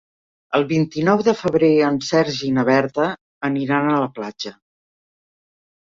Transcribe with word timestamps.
El 0.59 0.63
vint-i-nou 0.71 1.19
de 1.27 1.35
febrer 1.41 1.69
en 1.89 2.01
Sergi 2.09 2.43
i 2.49 2.51
na 2.57 2.65
Berta 2.71 3.11
aniran 3.51 3.91
a 3.99 4.03
la 4.07 4.11
platja. 4.19 4.55